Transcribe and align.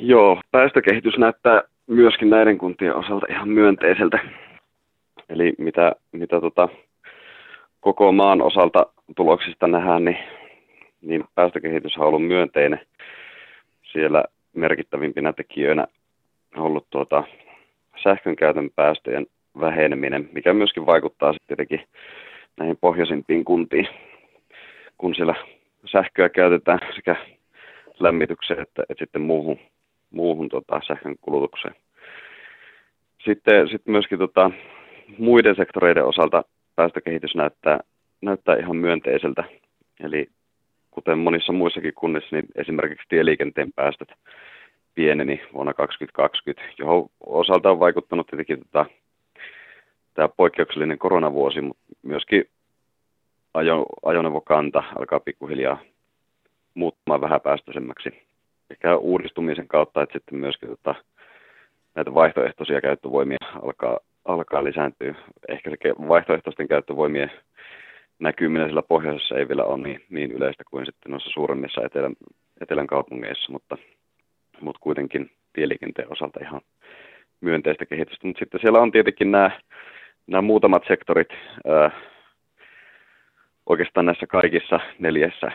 Joo, 0.00 0.40
päästökehitys 0.50 1.18
näyttää 1.18 1.62
myöskin 1.86 2.30
näiden 2.30 2.58
kuntien 2.58 2.96
osalta 2.96 3.26
ihan 3.30 3.48
myönteiseltä. 3.48 4.18
Eli 5.28 5.52
mitä, 5.58 5.92
mitä 6.12 6.40
tota, 6.40 6.68
koko 7.80 8.12
maan 8.12 8.42
osalta 8.42 8.86
tuloksista 9.16 9.66
nähdään, 9.66 10.04
niin, 10.04 10.18
niin 11.02 11.24
päästökehitys 11.34 11.96
on 11.96 12.06
ollut 12.06 12.26
myönteinen. 12.26 12.80
Siellä 13.92 14.24
merkittävimpinä 14.52 15.32
tekijöinä 15.32 15.86
on 16.56 16.62
ollut 16.62 16.86
tuota, 16.90 17.24
sähkön 18.02 18.36
käytön 18.36 18.70
päästöjen 18.76 19.26
väheneminen, 19.60 20.28
mikä 20.32 20.54
myöskin 20.54 20.86
vaikuttaa 20.86 21.32
sitten 21.32 21.56
tietenkin 21.56 21.88
näihin 22.56 22.76
pohjoisimpiin 22.80 23.44
kuntiin, 23.44 23.88
kun 24.98 25.14
siellä 25.14 25.34
sähköä 25.84 26.28
käytetään 26.28 26.78
sekä 26.94 27.16
lämmitykseen 28.00 28.60
että, 28.60 28.82
että 28.88 29.04
sitten 29.04 29.22
muuhun, 29.22 29.58
muuhun 30.10 30.48
tota, 30.48 30.80
sähkön 30.86 31.14
kulutukseen. 31.20 31.74
Sitten, 33.24 33.68
sitten 33.68 33.92
myöskin 33.92 34.18
tota, 34.18 34.50
muiden 35.18 35.56
sektoreiden 35.56 36.04
osalta 36.04 36.42
päästökehitys 36.76 37.34
näyttää, 37.34 37.80
näyttää 38.20 38.56
ihan 38.56 38.76
myönteiseltä. 38.76 39.44
Eli 40.00 40.26
kuten 40.90 41.18
monissa 41.18 41.52
muissakin 41.52 41.94
kunnissa, 41.94 42.36
niin 42.36 42.44
esimerkiksi 42.54 43.06
tieliikenteen 43.08 43.72
päästöt 43.72 44.08
pieneni 44.94 45.40
vuonna 45.52 45.74
2020, 45.74 46.74
johon 46.78 47.08
osalta 47.20 47.70
on 47.70 47.80
vaikuttanut 47.80 48.26
tietenkin 48.26 48.58
tota, 48.58 48.86
tämä 50.14 50.28
poikkeuksellinen 50.28 50.98
koronavuosi, 50.98 51.60
mutta 51.60 51.82
myöskin 52.02 52.44
ajo, 53.54 53.86
ajoneuvokanta 54.04 54.82
alkaa 54.98 55.20
pikkuhiljaa 55.20 55.78
muuttumaan 56.74 57.20
vähäpäästöisemmäksi. 57.20 58.27
Ehkä 58.70 58.96
uudistumisen 58.96 59.68
kautta, 59.68 60.02
että 60.02 60.12
sitten 60.12 60.38
myöskin 60.38 60.68
tota, 60.68 60.94
näitä 61.94 62.14
vaihtoehtoisia 62.14 62.80
käyttövoimia 62.80 63.38
alkaa, 63.62 63.98
alkaa 64.24 64.64
lisääntyä. 64.64 65.14
Ehkä 65.48 65.70
se 65.70 65.94
vaihtoehtoisten 66.08 66.68
käyttövoimien 66.68 67.30
näkyminen 68.18 68.68
sillä 68.68 68.82
pohjoisessa 68.82 69.38
ei 69.38 69.48
vielä 69.48 69.64
ole 69.64 69.82
niin, 69.82 70.04
niin 70.10 70.32
yleistä 70.32 70.64
kuin 70.70 70.86
sitten 70.86 71.10
noissa 71.10 71.30
suuremmissa 71.30 71.84
etelän, 71.84 72.16
etelän 72.60 72.86
kaupungeissa, 72.86 73.52
mutta, 73.52 73.76
mutta 74.60 74.80
kuitenkin 74.80 75.30
tieliikenteen 75.52 76.12
osalta 76.12 76.40
ihan 76.42 76.60
myönteistä 77.40 77.86
kehitystä. 77.86 78.26
Mutta 78.26 78.38
sitten 78.38 78.60
siellä 78.60 78.80
on 78.80 78.92
tietenkin 78.92 79.30
nämä, 79.30 79.50
nämä 80.26 80.42
muutamat 80.42 80.82
sektorit, 80.88 81.28
ää, 81.66 81.90
oikeastaan 83.66 84.06
näissä 84.06 84.26
kaikissa 84.26 84.80
neljässä 84.98 85.52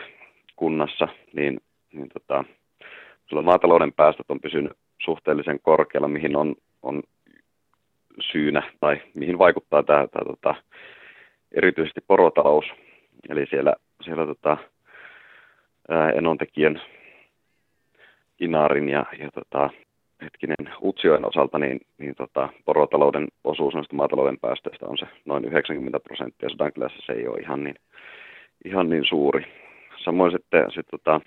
kunnassa, 0.56 1.08
niin, 1.32 1.60
niin 1.92 2.08
tota, 2.08 2.44
maatalouden 3.42 3.92
päästöt 3.92 4.26
on 4.28 4.40
pysynyt 4.40 4.72
suhteellisen 5.02 5.60
korkealla, 5.60 6.08
mihin 6.08 6.36
on, 6.36 6.54
on 6.82 7.02
syynä 8.32 8.62
tai 8.80 9.00
mihin 9.14 9.38
vaikuttaa 9.38 9.82
tämä, 9.82 10.06
tämä 10.06 10.24
tota, 10.24 10.54
erityisesti 11.52 12.00
porotalous. 12.06 12.64
Eli 13.28 13.46
siellä, 13.46 13.74
siellä 14.02 14.26
tota, 14.26 14.56
ää, 15.88 16.10
enontekijän 16.10 16.82
Inarin 18.40 18.88
ja, 18.88 19.04
ja 19.18 19.30
tota, 19.30 19.70
hetkinen 20.22 20.74
Utsioen 20.82 21.28
osalta, 21.28 21.58
niin, 21.58 21.80
niin 21.98 22.14
tota, 22.14 22.48
porotalouden 22.64 23.28
osuus 23.44 23.74
noista 23.74 23.96
maatalouden 23.96 24.38
päästöistä 24.40 24.86
on 24.86 24.98
se 24.98 25.06
noin 25.24 25.44
90 25.44 26.00
prosenttia. 26.00 26.48
Sodankylässä 26.48 26.98
se 27.06 27.12
ei 27.12 27.28
ole 27.28 27.38
ihan 27.38 27.64
niin, 27.64 27.76
ihan 28.64 28.88
niin 28.90 29.04
suuri. 29.04 29.46
Samoin 30.04 30.32
sitten 30.32 30.70
sit, 30.70 30.86
tota, 30.90 31.20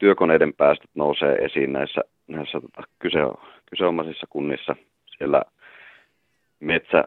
työkoneiden 0.00 0.54
päästöt 0.54 0.90
nousee 0.94 1.34
esiin 1.34 1.72
näissä, 1.72 2.00
näissä 2.28 2.60
tota, 2.60 2.82
kyse, 2.98 3.18
kyseomaisissa 3.70 4.26
kunnissa. 4.30 4.76
Siellä 5.16 5.42
metsä, 6.60 7.04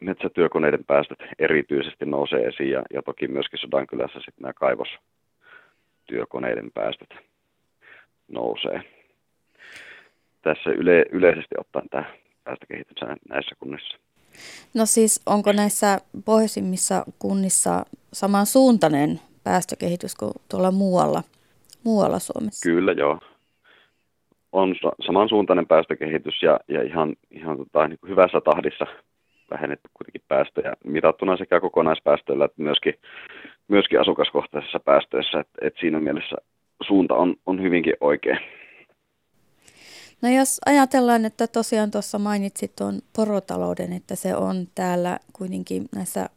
metsätyökoneiden 0.00 0.84
päästöt 0.84 1.18
erityisesti 1.38 2.06
nousee 2.06 2.46
esiin 2.46 2.70
ja, 2.70 2.82
ja 2.92 3.02
toki 3.02 3.28
myöskin 3.28 3.58
Sodankylässä 3.58 4.18
sitten 4.18 4.42
nämä 4.42 4.52
kaivostyökoneiden 4.52 6.70
päästöt 6.74 7.14
nousee. 8.28 8.82
Tässä 10.42 10.70
yle, 10.70 11.04
yleisesti 11.12 11.54
ottaen 11.58 11.88
tämä 11.88 12.04
päästökehitys 12.44 12.96
näissä 13.28 13.56
kunnissa. 13.58 13.98
No 14.74 14.86
siis 14.86 15.22
onko 15.26 15.52
näissä 15.52 15.98
pohjoisimmissa 16.24 17.04
kunnissa 17.18 17.86
samansuuntainen 18.12 19.20
päästökehitys 19.44 20.14
kuin 20.14 20.32
tuolla 20.48 20.70
muualla, 20.70 21.22
muualla 21.84 22.18
Suomessa? 22.18 22.70
Kyllä 22.70 22.92
joo. 22.92 23.18
On 24.52 24.74
samansuuntainen 25.06 25.66
päästökehitys 25.66 26.42
ja, 26.42 26.60
ja 26.68 26.82
ihan, 26.82 27.16
ihan 27.30 27.56
tota, 27.56 27.88
niin 27.88 27.98
kuin 27.98 28.10
hyvässä 28.10 28.40
tahdissa 28.40 28.86
vähennetty 29.50 29.88
kuitenkin 29.94 30.22
päästöjä 30.28 30.72
mitattuna 30.84 31.36
sekä 31.36 31.60
kokonaispäästöillä 31.60 32.44
että 32.44 32.62
myöskin, 32.62 32.94
myöskin 33.68 34.00
asukaskohtaisissa 34.00 34.80
päästöissä. 34.80 35.40
Et, 35.40 35.48
et 35.62 35.74
siinä 35.80 36.00
mielessä 36.00 36.36
suunta 36.86 37.14
on, 37.14 37.34
on 37.46 37.62
hyvinkin 37.62 37.94
oikein. 38.00 38.38
No 40.22 40.28
jos 40.30 40.60
ajatellaan, 40.66 41.24
että 41.24 41.46
tosiaan 41.46 41.90
tuossa 41.90 42.18
mainitsit 42.18 42.76
tuon 42.76 42.94
porotalouden, 43.16 43.92
että 43.92 44.14
se 44.14 44.36
on 44.36 44.66
täällä 44.74 45.18
kuitenkin 45.32 45.84
näissä 45.94 46.28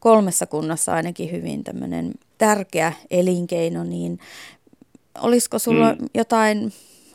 kolmessa 0.00 0.46
kunnassa 0.46 0.92
ainakin 0.92 1.32
hyvin 1.32 1.64
tämmöinen 1.64 2.12
tärkeä 2.38 2.92
elinkeino, 3.10 3.84
niin 3.84 4.18
olisiko 5.20 5.58
sulla 5.58 5.92
mm. 5.92 6.06
jotain 6.14 6.72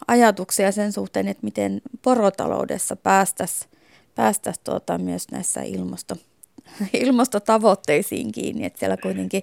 ajatuksia 0.08 0.72
sen 0.72 0.92
suhteen, 0.92 1.28
että 1.28 1.44
miten 1.44 1.82
porotaloudessa 2.02 2.96
päästäisiin 2.96 3.78
päästäisi 4.18 4.64
tuota 4.64 4.98
myös 4.98 5.32
näissä 5.32 5.62
ilmasto, 5.62 6.16
ilmastotavoitteisiin 7.04 8.32
kiinni, 8.32 8.66
että 8.66 8.80
siellä 8.80 8.98
kuitenkin 8.98 9.42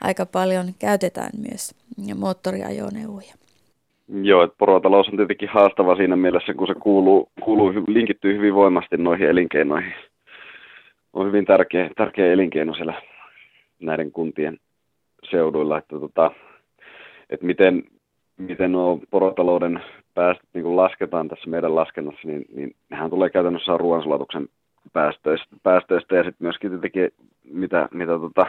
aika 0.00 0.26
paljon 0.26 0.66
käytetään 0.78 1.30
myös 1.48 1.74
moottoriajoneuvoja. 2.14 3.34
Joo, 4.22 4.42
että 4.42 4.56
porotalous 4.58 5.08
on 5.08 5.16
tietenkin 5.16 5.48
haastava 5.48 5.96
siinä 5.96 6.16
mielessä, 6.16 6.54
kun 6.54 6.66
se 6.66 6.74
kuuluu, 6.74 7.28
kuuluu 7.44 7.72
linkittyy 7.86 8.36
hyvin 8.36 8.54
voimasti 8.54 8.96
noihin 8.96 9.28
elinkeinoihin. 9.28 9.94
On 11.12 11.26
hyvin 11.26 11.44
tärkeä, 11.44 11.90
tärkeä 11.96 12.32
elinkeino 12.32 12.74
siellä 12.74 13.02
näiden 13.80 14.12
kuntien 14.12 14.58
seuduilla, 15.30 15.78
että, 15.78 16.00
tota, 16.00 16.30
että 17.30 17.46
miten, 17.46 17.82
miten 18.38 18.72
nuo 18.72 19.00
porotalouden 19.10 19.82
päästöt 20.14 20.48
niin 20.54 20.76
lasketaan 20.76 21.28
tässä 21.28 21.50
meidän 21.50 21.74
laskennassa, 21.74 22.28
niin, 22.28 22.44
niin 22.54 22.76
nehän 22.90 23.10
tulee 23.10 23.30
käytännössä 23.30 23.76
ruoansulatuksen 23.76 24.48
päästöistä, 24.92 25.56
päästöistä 25.62 26.16
ja 26.16 26.22
sitten 26.22 26.44
myöskin 26.44 26.70
tietenkin 26.70 27.10
mitä, 27.44 27.88
mitä 27.92 28.18
tota, 28.18 28.46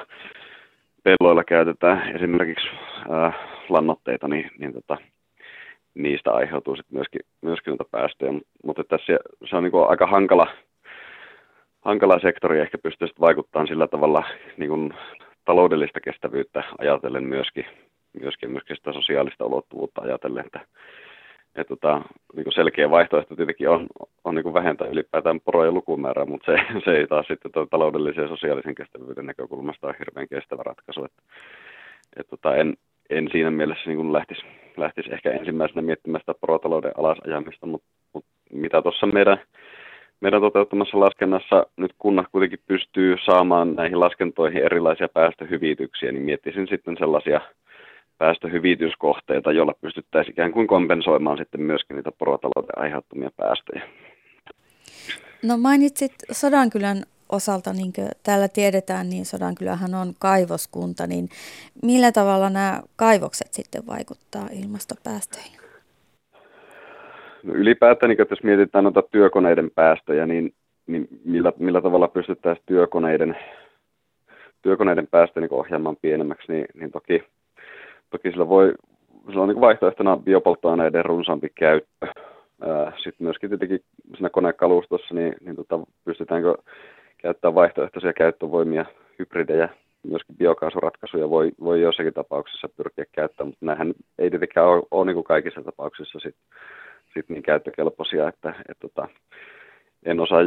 pelloilla 1.03 1.43
käytetään, 1.43 2.15
esimerkiksi 2.15 2.67
ää, 3.09 3.33
lannoitteita, 3.69 4.27
niin, 4.27 4.51
niin 4.59 4.73
tota, 4.73 4.97
niistä 5.95 6.31
aiheutuu 6.31 6.75
sitten 6.75 6.97
myöskin, 6.97 7.21
myöskin 7.41 7.71
noita 7.71 7.85
päästöjä, 7.91 8.31
mutta 8.63 8.83
tässä 8.83 9.19
se 9.49 9.55
on 9.55 9.63
niin 9.63 9.73
aika 9.87 10.07
hankala, 10.07 10.47
hankala 11.81 12.19
sektori 12.19 12.59
ehkä 12.59 12.77
pystyy 12.77 13.07
vaikuttamaan 13.19 13.67
sillä 13.67 13.87
tavalla 13.87 14.23
niin 14.57 14.93
taloudellista 15.45 15.99
kestävyyttä 15.99 16.63
ajatellen 16.77 17.23
myöskin, 17.23 17.65
myöskin, 18.21 18.51
myöskin 18.51 18.75
sitä 18.75 18.93
sosiaalista 18.93 19.45
ulottuvuutta 19.45 20.01
ajatellen, 20.01 20.45
että, 20.45 20.59
että 21.55 21.75
tota, 21.75 22.01
niin 22.35 22.45
selkeä 22.55 22.89
vaihtoehto 22.89 23.35
tietenkin 23.35 23.69
on, 23.69 23.87
on 24.23 24.35
niin 24.35 24.53
vähentää 24.53 24.87
ylipäätään 24.87 25.41
porojen 25.41 25.73
lukumäärää, 25.73 26.25
mutta 26.25 26.51
se, 26.51 26.81
se 26.85 26.91
ei 26.91 27.07
taas 27.07 27.27
sitten 27.27 27.51
taloudellisen 27.69 28.21
ja 28.21 28.27
sosiaalisen 28.27 28.75
kestävyyden 28.75 29.25
näkökulmasta 29.25 29.87
ole 29.87 29.95
hirveän 29.99 30.27
kestävä 30.27 30.63
ratkaisu. 30.63 31.05
Että, 31.05 31.21
että 32.17 32.29
tota, 32.29 32.55
en, 32.55 32.73
en 33.09 33.27
siinä 33.31 33.51
mielessä 33.51 33.89
niin 33.89 34.13
lähtisi, 34.13 34.41
lähtisi 34.77 35.13
ehkä 35.13 35.31
ensimmäisenä 35.31 35.81
miettimään 35.81 36.21
sitä 36.21 36.33
porotalouden 36.41 36.91
alasajamista, 36.97 37.65
mutta, 37.65 37.87
mutta 38.13 38.29
mitä 38.51 38.81
tuossa 38.81 39.07
meidän 39.07 39.37
meidän 40.21 40.41
toteuttamassa 40.41 40.99
laskennassa 40.99 41.65
nyt 41.77 41.93
kunnat 41.97 42.25
kuitenkin 42.31 42.59
pystyy 42.67 43.15
saamaan 43.25 43.75
näihin 43.75 43.99
laskentoihin 43.99 44.63
erilaisia 44.63 45.07
päästöhyvityksiä, 45.09 46.11
niin 46.11 46.23
miettisin 46.23 46.67
sitten 46.67 46.97
sellaisia 46.99 47.41
päästöhyvityskohteita, 48.17 49.51
joilla 49.51 49.73
pystyttäisiin 49.81 50.31
ikään 50.33 50.51
kuin 50.51 50.67
kompensoimaan 50.67 51.37
sitten 51.37 51.61
myöskin 51.61 51.95
niitä 51.95 52.11
porotalouden 52.11 52.79
aiheuttamia 52.79 53.29
päästöjä. 53.37 53.81
No 55.43 55.57
mainitsit 55.57 56.11
Sodankylän 56.31 57.03
osalta, 57.29 57.73
niin 57.73 57.93
kuin 57.93 58.07
täällä 58.23 58.47
tiedetään, 58.47 59.09
niin 59.09 59.25
Sodankylähän 59.25 59.95
on 59.95 60.13
kaivoskunta, 60.19 61.07
niin 61.07 61.29
millä 61.83 62.11
tavalla 62.11 62.49
nämä 62.49 62.81
kaivokset 62.95 63.53
sitten 63.53 63.87
vaikuttaa 63.87 64.47
ilmastopäästöihin? 64.63 65.59
No 67.43 67.53
ylipäätään, 67.53 68.09
niin 68.09 68.27
jos 68.29 68.43
mietitään 68.43 68.83
noita 68.83 69.01
työkoneiden 69.01 69.71
päästöjä, 69.75 70.25
niin, 70.25 70.53
niin 70.87 71.07
millä, 71.25 71.53
millä 71.59 71.81
tavalla 71.81 72.07
pystyttäisiin 72.07 72.65
työkoneiden, 72.65 73.37
työkoneiden 74.61 75.07
päästöjä 75.07 75.41
niin 75.41 75.59
ohjaamaan 75.59 75.97
pienemmäksi, 76.01 76.51
niin, 76.51 76.65
niin 76.73 76.91
toki, 76.91 77.23
toki 78.09 78.31
sillä 78.31 78.49
voi 78.49 78.73
se 79.33 79.39
on 79.39 79.49
niin 79.49 79.61
vaihtoehtona 79.61 80.17
biopolttoaineiden 80.17 81.05
runsaampi 81.05 81.49
käyttö. 81.55 82.07
Sitten 83.03 83.25
myöskin 83.25 83.49
tietenkin 83.49 83.79
siinä 84.13 84.29
konekalustossa, 84.29 85.13
niin, 85.13 85.35
niin 85.41 85.55
tota, 85.55 85.79
pystytäänkö 86.05 86.55
käyttämään 87.17 87.55
vaihtoehtoisia 87.55 88.13
käyttövoimia, 88.13 88.85
hybridejä, 89.19 89.69
myöskin 90.03 90.37
biokaasuratkaisuja 90.37 91.29
voi, 91.29 91.51
voi 91.63 91.81
jossakin 91.81 92.13
tapauksessa 92.13 92.69
pyrkiä 92.77 93.05
käyttämään, 93.11 93.47
mutta 93.49 93.65
nämähän 93.65 93.93
ei 94.19 94.29
tietenkään 94.29 94.67
ole, 94.67 94.83
ole 94.91 95.05
niin 95.05 95.13
kuin 95.13 95.23
kaikissa 95.23 95.63
tapauksissa 95.63 96.19
sit, 96.19 96.35
sit 97.13 97.29
niin 97.29 97.43
käyttökelpoisia, 97.43 98.27
että 98.27 98.53
et, 98.69 98.77
tota, 98.79 99.07
en 100.05 100.19
osaa 100.19 100.41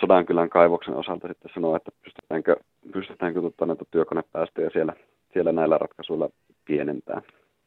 Sodankylän 0.00 0.50
kaivoksen 0.50 0.94
osalta 0.94 1.28
sitten 1.28 1.50
sanoa, 1.54 1.76
että 1.76 1.90
pystytäänkö, 2.04 2.56
pystytäänkö 2.92 3.40
tota, 3.40 3.66
näitä 3.66 3.84
työkonepäästöjä 3.90 4.70
siellä, 4.72 4.92
siellä 5.32 5.52
näillä 5.52 5.78
ratkaisuilla 5.78 6.30
pienentää. 6.64 7.22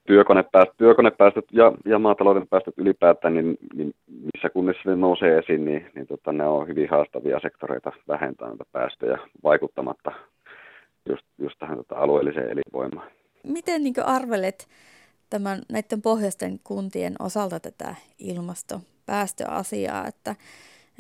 Työkonepäästöt, 0.08 0.78
työkonepäästöt 0.78 1.46
ja, 1.52 1.72
ja 1.86 2.00
maatalouden 2.00 2.48
päästöt 2.48 2.74
ylipäätään, 2.78 3.34
niin, 3.34 3.58
niin 3.76 3.94
missä 4.08 4.50
kunnissa 4.50 4.90
ne 4.90 4.96
nousee 4.96 5.38
esiin, 5.38 5.66
niin, 5.66 5.92
niin 5.96 6.08
tota, 6.08 6.32
ne 6.32 6.48
on 6.48 6.68
hyvin 6.68 6.90
haastavia 6.90 7.40
sektoreita 7.40 7.92
vähentää 8.08 8.48
näitä 8.48 8.64
päästöjä 8.72 9.18
vaikuttamatta 9.44 10.12
just, 11.10 11.26
just 11.38 11.56
tähän 11.60 11.78
tota, 11.78 11.96
alueelliseen 11.96 12.50
elinvoimaan. 12.50 13.12
Miten 13.44 13.84
niin 13.84 13.94
arvelet 14.06 14.68
tämän, 15.30 15.62
näiden 15.70 16.02
pohjoisten 16.02 16.60
kuntien 16.64 17.16
osalta 17.20 17.60
tätä 17.60 17.96
ilmastopäästöasiaa, 18.20 20.08
että, 20.08 20.36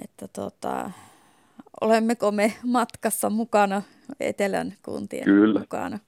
että 0.03 0.27
tota, 0.27 0.91
olemmeko 1.81 2.31
me 2.31 2.53
matkassa 2.65 3.29
mukana, 3.29 3.81
etelän 4.19 4.73
kuntien 4.85 5.23
Kyllä. 5.23 5.59
mukana? 5.59 5.99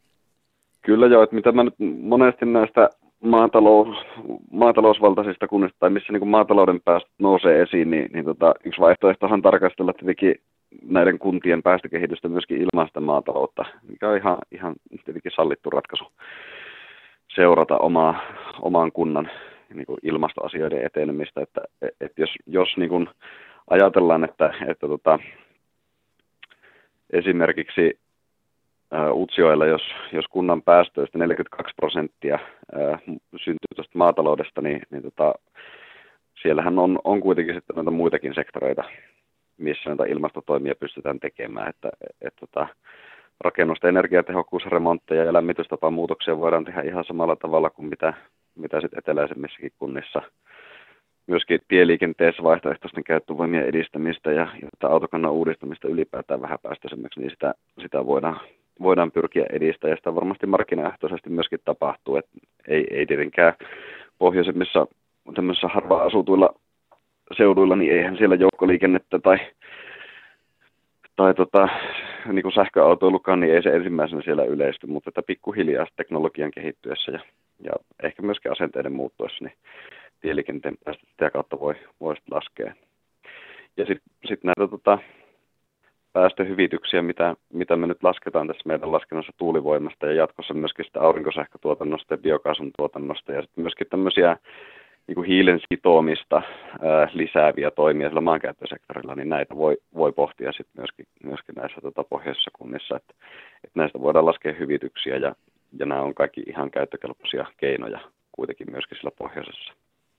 Kyllä 0.82 1.08
joo, 1.08 1.24
että 1.24 1.36
mitä 1.36 1.52
mä 1.52 1.64
nyt 1.64 1.76
monesti 2.02 2.46
näistä 2.46 2.90
maatalous, 3.24 3.98
maatalousvaltaisista 4.52 5.48
kunnista 5.48 5.80
tai 5.80 5.90
missä 5.90 6.14
niin 6.14 6.20
kuin 6.20 6.30
maatalouden 6.30 6.82
päästöt 6.82 7.12
nousee 7.20 7.62
esiin, 7.62 7.92
niin, 7.92 8.10
niin 8.14 8.26
tota, 8.26 8.54
yksi 8.64 8.82
vaihtoehtohan 8.82 9.42
tarkastella 9.42 9.94
tietenkin 9.94 10.36
näiden 10.84 11.20
kuntien 11.20 11.64
päästökehitystä 11.64 12.30
myöskin 12.30 12.58
ilmaista 12.58 13.02
maataloutta, 13.02 13.66
mikä 13.90 14.10
on 14.10 14.18
ihan, 14.18 14.38
ihan 14.52 14.76
tietenkin 15.06 15.32
sallittu 15.36 15.70
ratkaisu 15.70 16.12
seurata 17.36 17.78
omaa, 17.78 18.20
oman 18.62 18.92
kunnan 18.92 19.30
niin 19.74 19.86
kuin 19.86 19.98
ilmastoasioiden 20.04 20.86
etenemistä. 20.86 21.42
Että, 21.42 21.62
että 21.82 22.22
jos, 22.22 22.30
jos 22.48 22.78
niin 22.78 22.90
kuin 22.90 23.10
ajatellaan, 23.70 24.24
että, 24.24 24.54
että 24.68 24.88
tota, 24.88 25.20
esimerkiksi 27.10 28.00
Utsioilla, 29.12 29.66
jos, 29.66 29.82
jos 30.14 30.26
kunnan 30.28 30.62
päästöistä 30.62 31.18
42 31.18 31.74
prosenttia 31.76 32.40
syntyy 33.32 33.76
tuosta 33.76 33.98
maataloudesta, 33.98 34.62
niin, 34.62 34.82
niin 34.90 35.04
tota, 35.04 35.34
siellähän 36.42 36.80
on, 36.80 37.00
on 37.04 37.22
kuitenkin 37.22 37.56
sitten 37.56 37.76
noita 37.76 37.92
muitakin 37.92 38.34
sektoreita, 38.36 38.84
missä 39.58 39.90
näitä 39.90 40.04
ilmastotoimia 40.04 40.76
pystytään 40.80 41.20
tekemään. 41.20 41.70
Että, 41.70 41.90
et, 42.22 42.34
tota, 42.40 42.68
rakennusten 43.40 43.88
energiatehokkuusremontteja 43.88 45.24
ja 45.24 45.34
lämmitystapamuutoksia 45.34 46.40
voidaan 46.40 46.66
tehdä 46.66 46.82
ihan 46.82 47.04
samalla 47.04 47.36
tavalla 47.36 47.70
kuin 47.70 47.90
mitä, 47.90 48.14
mitä 48.56 48.82
sitten 48.82 49.00
eteläisemmissäkin 49.00 49.72
kunnissa. 49.80 50.22
Myöskin 51.28 51.60
tieliikenteessä 51.68 52.44
vaihtoehtoisten 52.44 53.04
käyttövoimien 53.04 53.66
edistämistä 53.66 54.32
ja, 54.32 54.48
ja 54.62 54.90
autokannan 54.90 55.32
uudistamista 55.32 55.88
ylipäätään 55.88 56.42
vähäpäästöisemmäksi, 56.42 57.20
niin 57.20 57.32
sitä, 57.32 57.54
sitä 57.82 58.06
voidaan, 58.06 58.40
voidaan 58.82 59.12
pyrkiä 59.12 59.46
edistämään. 59.50 59.92
Ja 59.92 59.96
sitä 59.96 60.16
varmasti 60.16 60.48
markkinaehtoisesti 60.48 61.30
myöskin 61.30 61.60
tapahtuu. 61.66 62.16
Et 62.16 62.26
ei, 62.68 62.88
ei 62.92 63.06
tietenkään 63.06 63.54
pohjoisemmissa 64.18 64.88
tämmöisissä 65.36 65.68
harvaan 65.68 66.06
asutuilla 66.06 66.50
seuduilla, 67.38 67.76
niin 67.76 67.92
eihän 67.92 68.18
siellä 68.18 68.36
joukkoliikennettä 68.36 69.20
tai, 69.20 69.38
tai 71.16 71.34
tota, 71.34 71.70
niin 72.26 72.44
kuin 72.44 72.54
sähköautoilukaan, 72.54 73.40
niin 73.40 73.54
ei 73.54 73.64
se 73.64 73.70
ensimmäisenä 73.70 74.22
siellä 74.22 74.44
yleisty, 74.44 74.88
mutta 74.88 75.10
että 75.10 75.22
pikkuhiljaa 75.28 75.88
teknologian 75.96 76.52
kehittyessä 76.52 77.12
ja, 77.12 77.20
ja 77.64 77.72
ehkä 78.04 78.22
myöskin 78.22 78.52
asenteiden 78.52 78.94
muuttuessa, 78.94 79.46
niin 79.46 79.54
tieliikenteen 80.22 80.78
päästä 80.86 81.04
sitä 81.12 81.30
kautta 81.30 81.60
voi, 81.60 81.76
voi 82.00 82.16
laskea. 82.32 82.74
Ja 83.78 83.86
sitten 83.86 84.14
sit 84.26 84.44
näitä 84.44 84.68
tota, 84.68 84.98
päästöhyvityksiä, 86.14 87.02
mitä, 87.02 87.36
mitä 87.54 87.76
me 87.76 87.88
nyt 87.88 88.04
lasketaan 88.04 88.48
tässä 88.48 88.64
meidän 88.66 88.92
laskennassa 88.92 89.34
tuulivoimasta 89.38 90.06
ja 90.06 90.14
jatkossa 90.14 90.54
myöskin 90.54 90.86
sitä 90.86 91.02
aurinkosähkötuotannosta 91.02 92.14
ja 92.14 92.18
biokaasun 92.18 92.72
tuotannosta 92.78 93.32
ja 93.32 93.42
sitten 93.42 93.62
myöskin 93.62 93.88
tämmöisiä 93.90 94.38
niin 95.08 95.16
kuin 95.16 95.28
hiilen 95.28 95.60
sitomista 95.74 96.42
ää, 96.82 97.08
lisääviä 97.14 97.72
toimia 97.72 98.08
sillä 98.08 98.22
maankäyttösektorilla, 98.22 99.16
niin 99.16 99.30
näitä 99.30 99.56
voi, 99.56 99.78
voi 99.96 100.12
pohtia 100.12 100.52
sitten 100.52 100.74
myöskin, 100.78 101.06
myöskin 101.24 101.56
näissä 101.56 101.82
tota, 101.82 102.04
pohjoisissa 102.04 102.52
kunnissa, 102.54 102.96
että, 102.96 103.14
että 103.64 103.80
näistä 103.80 104.02
voidaan 104.02 104.26
laskea 104.26 104.54
hyvityksiä 104.54 105.16
ja, 105.16 105.36
ja 105.80 105.86
nämä 105.86 106.02
on 106.02 106.16
kaikki 106.16 106.44
ihan 106.48 106.72
käyttökelpoisia 106.72 107.46
keinoja 107.58 108.00
kuitenkin 108.32 108.72
myöskin 108.72 108.98
sillä 108.98 109.12
pohjoisessa. 109.18 109.74